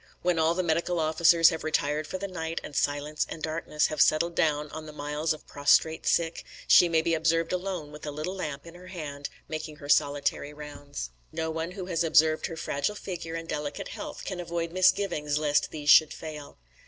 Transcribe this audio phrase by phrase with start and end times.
[0.23, 4.01] "When all the medical officers have retired for the night and silence and darkness have
[4.01, 8.11] settled down on the miles of prostrate sick, she may be observed alone with a
[8.11, 11.11] little lamp in her hand making her solitary rounds.
[11.31, 15.69] No one who has observed her fragile figure and delicate health can avoid misgivings lest
[15.69, 16.57] these should fail.